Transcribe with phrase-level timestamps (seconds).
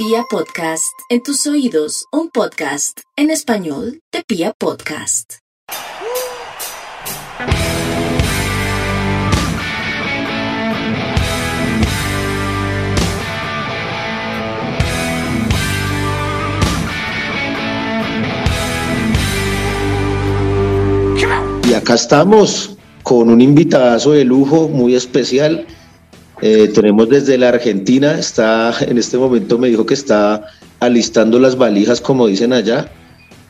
[0.00, 5.38] Pia Podcast, en tus oídos, un podcast en español de Pia Podcast.
[21.68, 25.66] Y acá estamos con un invitadazo de lujo muy especial.
[26.40, 30.46] Eh, tenemos desde la Argentina, está en este momento me dijo que está
[30.78, 32.92] alistando las valijas, como dicen allá,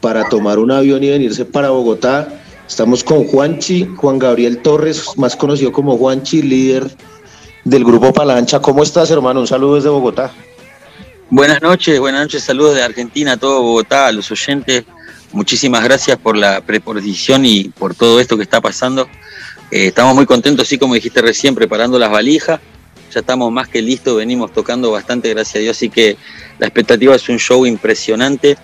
[0.01, 2.29] para tomar un avión y venirse para Bogotá.
[2.66, 6.91] Estamos con Juanchi, Juan Gabriel Torres, más conocido como Juanchi, líder
[7.65, 8.60] del grupo Palancha.
[8.60, 9.41] ¿Cómo estás, hermano?
[9.41, 10.32] Un saludo desde Bogotá.
[11.29, 14.84] Buenas noches, buenas noches, saludos de Argentina a todo Bogotá, a los oyentes.
[15.32, 19.07] Muchísimas gracias por la preposición y por todo esto que está pasando.
[19.70, 22.60] Eh, estamos muy contentos, así como dijiste recién, preparando las valijas.
[23.12, 25.76] Ya estamos más que listos, venimos tocando bastante, gracias a Dios.
[25.76, 26.16] Así que
[26.58, 28.56] la expectativa es un show impresionante.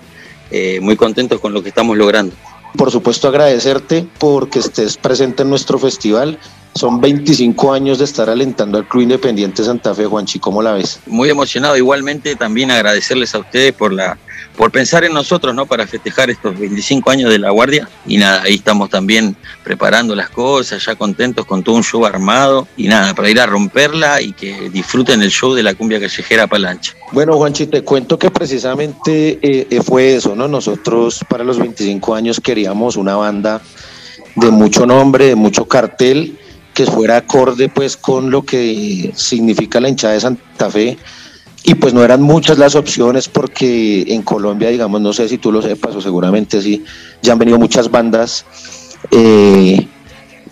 [0.50, 2.34] Eh, muy contentos con lo que estamos logrando.
[2.76, 6.38] Por supuesto, agradecerte porque estés presente en nuestro festival.
[6.74, 11.00] Son 25 años de estar alentando al Club Independiente Santa Fe, Juanchi, ¿cómo la ves?
[11.06, 14.18] Muy emocionado, igualmente también agradecerles a ustedes por la
[14.56, 15.66] por pensar en nosotros, ¿no?
[15.66, 17.88] Para festejar estos 25 años de la Guardia.
[18.06, 22.68] Y nada, ahí estamos también preparando las cosas, ya contentos con todo un show armado.
[22.76, 26.46] Y nada, para ir a romperla y que disfruten el show de la cumbia callejera
[26.46, 26.94] Palancha.
[27.12, 30.46] Bueno, Juanchi, te cuento que precisamente eh, fue eso, ¿no?
[30.46, 33.60] Nosotros para los 25 años queríamos una banda
[34.36, 36.38] de mucho nombre, de mucho cartel,
[36.74, 40.98] que fuera acorde pues con lo que significa la hinchada de Santa Fe
[41.62, 45.50] y pues no eran muchas las opciones porque en Colombia, digamos, no sé si tú
[45.50, 46.84] lo sepas o seguramente sí,
[47.22, 48.44] ya han venido muchas bandas
[49.10, 49.86] eh,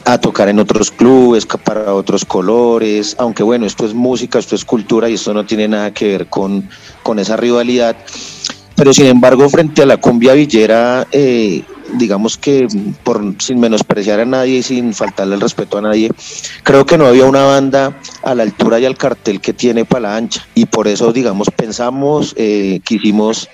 [0.06, 4.64] a tocar en otros clubes, para otros colores, aunque bueno, esto es música, esto es
[4.64, 6.68] cultura y esto no tiene nada que ver con,
[7.02, 7.94] con esa rivalidad.
[8.74, 11.62] Pero sin embargo, frente a la cumbia villera, eh,
[11.92, 12.66] digamos que
[13.04, 16.10] por sin menospreciar a nadie y sin faltarle el respeto a nadie,
[16.62, 20.16] creo que no había una banda a la altura y al cartel que tiene para
[20.16, 23.48] ancha y por eso digamos pensamos, eh, quisimos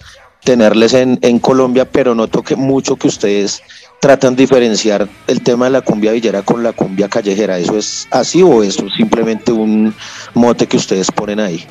[0.45, 3.63] tenerles en, en Colombia, pero noto que mucho que ustedes
[4.01, 7.59] tratan de diferenciar el tema de la cumbia villera con la cumbia callejera.
[7.59, 9.95] ¿Eso es así o es simplemente un
[10.35, 11.67] mote que ustedes ponen ahí?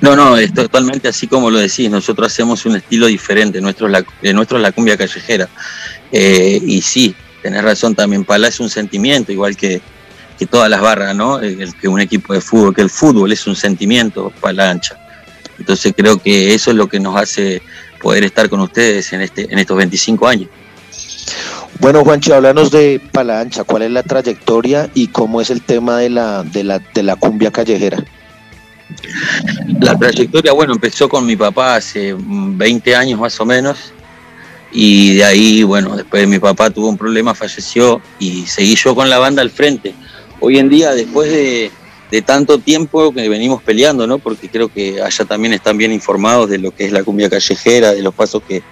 [0.00, 1.90] No, no, es totalmente así como lo decís.
[1.90, 3.60] Nosotros hacemos un estilo diferente.
[3.60, 5.48] Nuestro, la, nuestro es la cumbia callejera.
[6.10, 8.24] Eh, y sí, tenés razón también.
[8.24, 9.80] Pala es un sentimiento, igual que,
[10.38, 11.40] que todas las barras, ¿no?
[11.40, 14.98] El, que un equipo de fútbol, que el fútbol es un sentimiento, pala ancha.
[15.58, 17.62] Entonces creo que eso es lo que nos hace
[18.00, 20.48] poder estar con ustedes en, este, en estos 25 años.
[21.78, 25.98] Bueno, Juancho, háblanos de Pala Ancha, ¿cuál es la trayectoria y cómo es el tema
[25.98, 28.04] de la, de la, de la cumbia callejera?
[29.80, 33.92] La trayectoria, bueno, empezó con mi papá hace 20 años más o menos.
[34.72, 39.10] Y de ahí, bueno, después mi papá tuvo un problema, falleció y seguí yo con
[39.10, 39.94] la banda al frente.
[40.40, 41.70] Hoy en día, después de,
[42.22, 44.18] tanto tiempo que venimos peleando, ¿no?
[44.18, 47.92] Porque creo que allá también están bien informados de lo que es la cumbia callejera,
[47.92, 48.62] de los pasos que,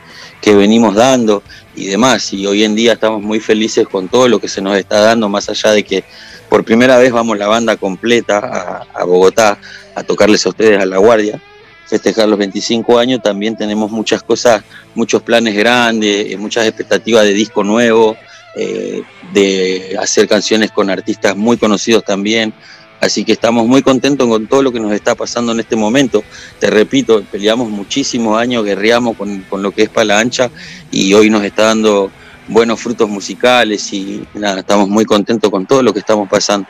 [0.55, 1.43] venimos dando
[1.77, 2.33] y demás.
[2.33, 5.29] Y hoy en día estamos muy felices con todo lo que se nos está dando,
[5.29, 6.05] más allá de que
[6.51, 9.57] por primera vez vamos la banda completa a Bogotá
[9.95, 11.41] a tocarles a ustedes a la guardia,
[11.87, 14.63] festejar los 25 años, también tenemos muchas cosas,
[14.97, 18.17] muchos planes grandes, eh, muchas expectativas de disco nuevo,
[18.57, 19.03] eh,
[19.33, 22.53] de hacer canciones con artistas muy conocidos también.
[23.01, 26.23] Así que estamos muy contentos con todo lo que nos está pasando en este momento.
[26.59, 30.51] Te repito, peleamos muchísimos años, guerreamos con, con lo que es Pala Ancha
[30.91, 32.11] y hoy nos está dando
[32.51, 36.69] buenos frutos musicales y nada, estamos muy contentos con todo lo que estamos pasando.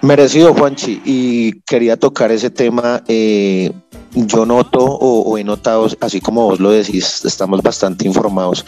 [0.00, 3.02] Merecido, Juanchi, y quería tocar ese tema.
[3.06, 3.70] Eh,
[4.14, 8.64] yo noto o, he notado, así como vos lo decís, estamos bastante informados,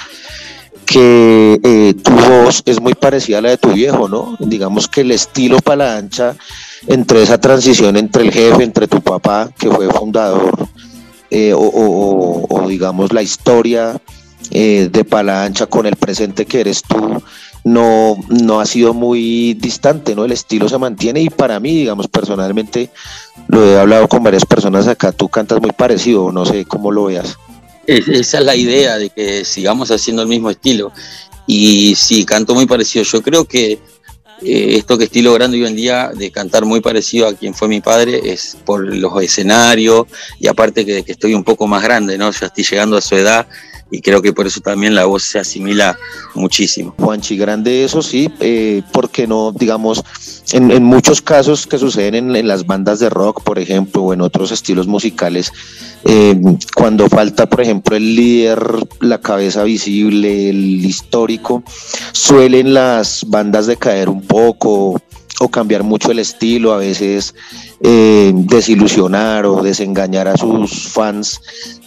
[0.86, 4.36] que eh, tu voz es muy parecida a la de tu viejo, ¿no?
[4.38, 6.36] Digamos que el estilo para ancha,
[6.86, 10.68] entre esa transición entre el jefe, entre tu papá, que fue fundador,
[11.30, 14.00] eh, o, digamos la historia
[14.50, 17.22] de Palancha con el presente que eres tú,
[17.64, 20.26] no, no ha sido muy distante, ¿no?
[20.26, 22.90] El estilo se mantiene y para mí, digamos, personalmente,
[23.48, 27.06] lo he hablado con varias personas acá, tú cantas muy parecido, no sé cómo lo
[27.06, 27.38] veas.
[27.86, 30.92] esa es la idea de que sigamos haciendo el mismo estilo.
[31.46, 33.04] Y sí, canto muy parecido.
[33.04, 33.72] Yo creo que
[34.42, 37.68] eh, esto que estoy logrando hoy en día de cantar muy parecido a quien fue
[37.68, 40.06] mi padre es por los escenarios
[40.38, 42.30] y aparte que, que estoy un poco más grande, ¿no?
[42.30, 43.46] Ya estoy llegando a su edad
[43.94, 45.96] y creo que por eso también la voz se asimila
[46.34, 46.92] muchísimo.
[46.98, 50.02] Juanchi, grande eso sí, eh, porque no, digamos,
[50.50, 54.50] en, muchos casos que suceden en, las bandas de rock, por ejemplo, o en otros
[54.50, 55.52] estilos musicales,
[56.04, 56.34] eh,
[56.74, 58.58] cuando falta, por ejemplo, el líder,
[58.98, 61.62] la cabeza visible, el histórico,
[62.10, 65.00] suelen las bandas decaer un poco
[65.40, 67.34] o cambiar mucho el estilo, a veces
[67.80, 71.40] eh, desilusionar o desengañar a sus fans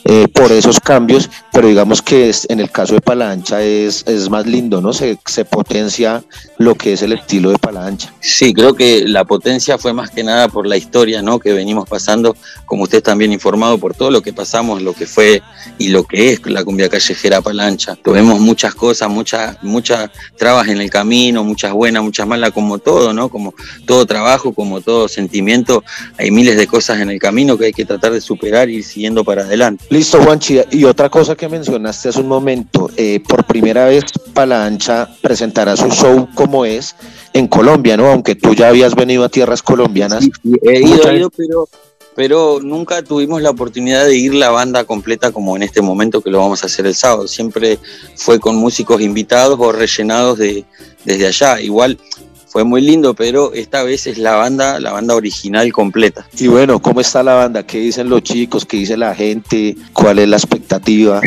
[0.10, 4.30] eh, por esos cambios, pero digamos que es, en el caso de Palancha es, es
[4.30, 4.94] más lindo, ¿no?
[4.94, 6.24] Se, se potencia
[6.58, 8.14] lo que es el estilo de Palancha.
[8.22, 11.40] Sí, creo que la potencia fue más que nada por la historia, ¿no?
[11.40, 15.42] Que venimos pasando, como usted también informado, por todo lo que pasamos, lo que fue
[15.78, 17.96] y lo que es la cumbia callejera Palancha.
[17.96, 23.12] Tuvimos muchas cosas, muchas, muchas trabas en el camino, muchas buenas, muchas malas, como todo,
[23.12, 23.28] ¿no?
[23.28, 23.54] Como
[23.86, 25.84] todo trabajo, como todo sentimiento,
[26.18, 28.84] hay miles de cosas en el camino que hay que tratar de superar y ir
[28.86, 29.84] siguiendo para adelante.
[29.98, 30.60] Listo, Juanchi.
[30.70, 35.90] Y otra cosa que mencionaste hace un momento, eh, por primera vez Palancha presentará su
[35.90, 36.96] show como es
[37.34, 38.06] en Colombia, ¿no?
[38.12, 40.24] Aunque tú ya habías venido a tierras colombianas.
[40.24, 41.68] Sí, he ido, he ido, pero,
[42.16, 46.30] pero nunca tuvimos la oportunidad de ir la banda completa como en este momento que
[46.30, 47.28] lo vamos a hacer el sábado.
[47.28, 47.80] Siempre
[48.18, 50.64] fue con músicos invitados o rellenados de,
[51.06, 51.60] desde allá.
[51.60, 51.98] Igual
[52.58, 56.28] fue muy lindo, pero esta vez es la banda, la banda original completa.
[56.40, 57.62] Y bueno, ¿cómo está la banda?
[57.62, 58.66] ¿Qué dicen los chicos?
[58.66, 59.76] ¿Qué dice la gente?
[59.94, 61.22] ¿Cuál es la expectativa?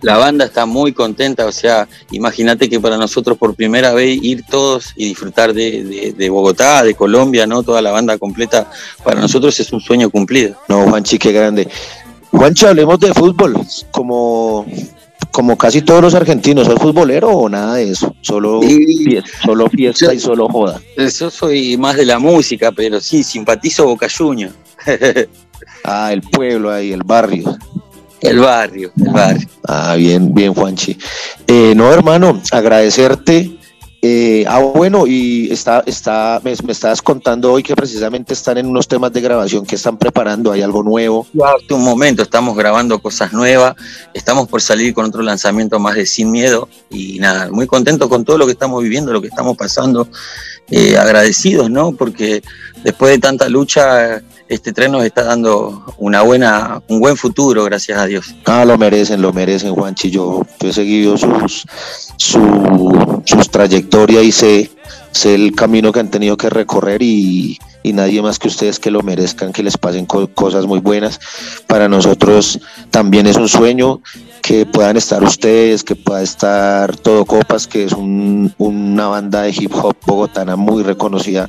[0.00, 4.44] La banda está muy contenta, o sea, imagínate que para nosotros por primera vez ir
[4.48, 7.64] todos y disfrutar de, de, Bogotá, de Colombia, ¿no?
[7.64, 8.70] Toda la banda completa,
[9.02, 10.54] para nosotros es un sueño cumplido.
[10.68, 11.66] No, Juanchi, qué grande.
[12.30, 13.56] Juanchi, hablemos de fútbol,
[13.90, 14.66] como
[15.38, 18.12] como casi todos los argentinos, ¿sos futbolero o nada de eso?
[18.22, 20.80] Solo, fiesta, solo fiesta y solo joda.
[20.96, 24.52] Yo soy más de la música, pero sí, simpatizo Boca Juniors.
[25.84, 27.56] ah, el pueblo ahí, el barrio.
[28.20, 29.48] El barrio, el barrio.
[29.62, 30.98] Ah, bien, bien, Juanchi.
[31.46, 33.57] Eh, no, hermano, agradecerte
[34.00, 38.86] eh, ah, bueno, y está, está, me, estabas contando hoy que precisamente están en unos
[38.86, 41.26] temas de grabación que están preparando, hay algo nuevo.
[41.44, 43.74] Hace un momento estamos grabando cosas nuevas,
[44.14, 48.24] estamos por salir con otro lanzamiento más de Sin Miedo y nada, muy contento con
[48.24, 50.08] todo lo que estamos viviendo, lo que estamos pasando,
[50.70, 51.90] eh, agradecidos, ¿no?
[51.92, 52.42] Porque
[52.84, 57.98] después de tanta lucha este tren nos está dando una buena, un buen futuro, gracias
[57.98, 58.34] a Dios.
[58.46, 60.10] Ah, lo merecen, lo merecen, Juanchi.
[60.10, 61.66] Yo, yo he seguido sus,
[62.18, 64.70] su, sus trayectorias y sé,
[65.12, 68.90] sé el camino que han tenido que recorrer y, y nadie más que ustedes que
[68.90, 71.18] lo merezcan, que les pasen cosas muy buenas.
[71.66, 72.60] Para nosotros
[72.90, 74.02] también es un sueño
[74.42, 79.50] que puedan estar ustedes, que pueda estar Todo Copas, que es un, una banda de
[79.50, 81.48] hip hop bogotana muy reconocida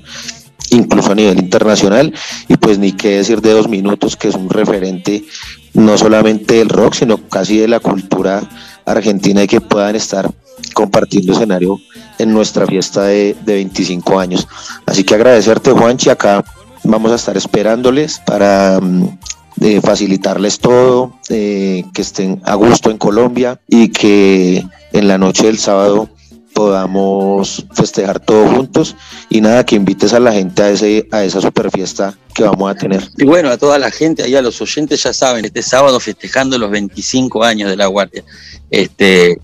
[0.71, 2.13] incluso a nivel internacional,
[2.47, 5.25] y pues ni qué decir de dos minutos, que es un referente
[5.73, 8.47] no solamente del rock, sino casi de la cultura
[8.91, 10.29] argentina y que puedan estar
[10.73, 11.79] compartiendo escenario
[12.17, 14.47] en nuestra fiesta de, 25 años.
[14.85, 16.43] Así que agradecerte, Juanchi, acá
[16.83, 19.19] vamos a estar esperándoles para mm,
[19.61, 25.47] eh, facilitarles todo, eh, que estén a gusto en Colombia y que en la noche
[25.47, 26.09] del sábado
[26.53, 28.95] podamos festejar todos juntos
[29.29, 32.71] y nada, que invites a la gente a, ese, a esa super fiesta que vamos
[32.71, 33.07] a tener.
[33.17, 36.57] Y bueno, a toda la gente, ahí a los oyentes ya saben, este sábado festejando
[36.57, 38.23] los 25 años de la Guardia.
[38.69, 39.39] Este,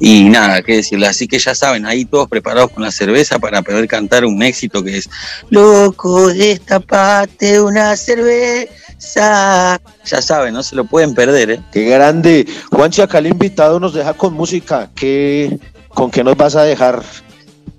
[0.00, 3.62] y nada, qué decirle, así que ya saben, ahí todos preparados con la cerveza para
[3.62, 5.08] poder cantar un éxito que es
[5.50, 9.80] Loco, destapate una cerveza.
[10.04, 11.60] Ya saben, no se lo pueden perder, ¿eh?
[11.72, 12.46] Qué grande.
[12.70, 14.90] Juanchi, acá el invitado nos deja con música.
[14.94, 15.58] ¿Qué,
[15.94, 17.02] ¿Con qué nos vas a dejar?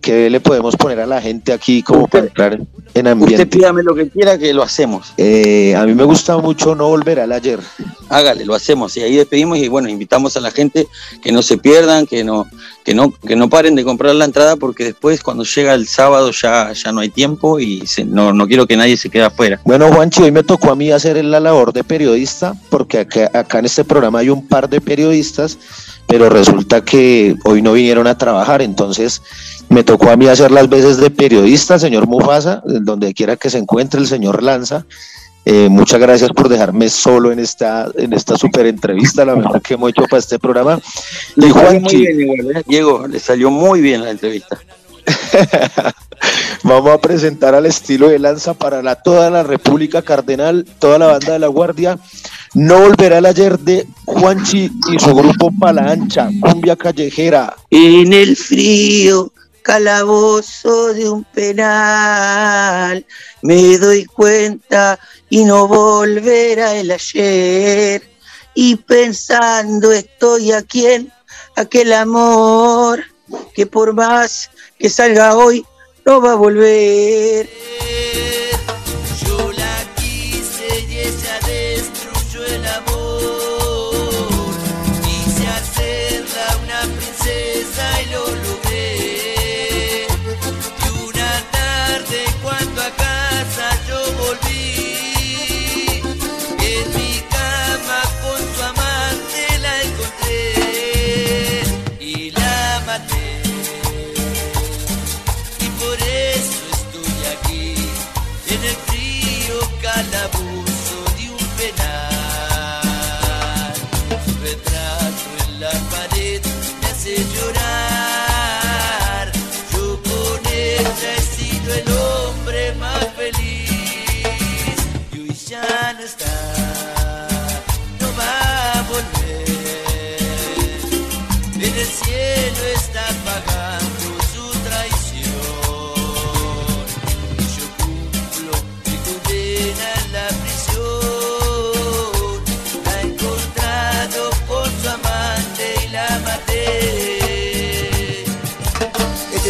[0.01, 2.60] ¿Qué le podemos poner a la gente aquí como para entrar
[2.93, 3.36] en ambiente?
[3.36, 5.13] Usted pídame lo que quiera que lo hacemos.
[5.17, 7.60] Eh, a mí me gusta mucho no volver al ayer.
[8.07, 10.88] Hágale, lo hacemos y ahí despedimos y bueno, invitamos a la gente
[11.24, 12.48] que no se pierdan, que no,
[12.84, 16.29] que no, que no paren de comprar la entrada porque después cuando llega el sábado
[16.31, 19.60] ya, ya no hay tiempo y no, no quiero que nadie se quede afuera.
[19.65, 23.57] Bueno, Juanchi, hoy me tocó a mí hacer la labor de periodista porque acá, acá
[23.57, 25.57] en este programa hay un par de periodistas
[26.07, 29.21] pero resulta que hoy no vinieron a trabajar, entonces
[29.69, 33.57] me tocó a mí hacer las veces de periodista, señor Mufasa, donde quiera que se
[33.57, 34.85] encuentre el señor Lanza.
[35.47, 39.75] Eh, muchas gracias por dejarme solo en esta, en esta super entrevista, la mejor que
[39.75, 40.79] hemos hecho para este programa.
[41.35, 42.63] Le salió muy bien, ¿eh?
[42.65, 44.57] Diego, le salió muy bien la entrevista.
[46.63, 51.07] Vamos a presentar al estilo de Lanza para la, toda la República Cardenal, toda la
[51.07, 52.00] banda de la Guardia.
[52.55, 57.53] No volverá el ayer de Juanchi y su grupo Palancha, cumbia callejera.
[57.69, 59.29] En el frío
[59.62, 63.05] calabozo de un penal.
[63.41, 64.97] Me doy cuenta
[65.29, 68.01] y no volverá el ayer.
[68.53, 71.12] Y pensando estoy aquí en
[71.57, 73.03] aquel amor
[73.53, 75.65] que por más que salga hoy
[76.05, 77.50] no va a volver.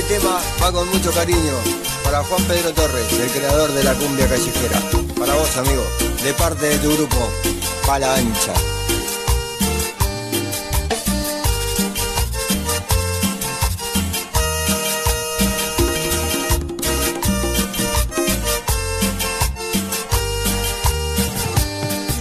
[0.07, 1.53] tema va con mucho cariño
[2.03, 4.79] para Juan Pedro Torres, el creador de la cumbia callejera.
[5.17, 5.83] Para vos, amigo,
[6.24, 7.29] de parte de tu grupo,
[7.85, 8.53] Pala Ancha.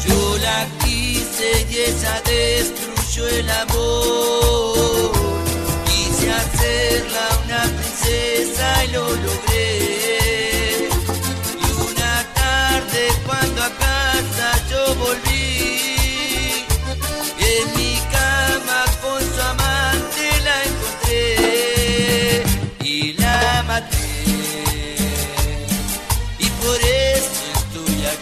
[0.07, 4.24] Yo la quise y ella destruyó el amor.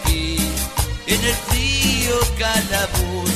[0.09, 3.32] en el frío calabozo.